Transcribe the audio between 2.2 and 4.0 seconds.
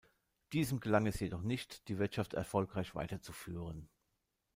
erfolgreich weiterzuführen.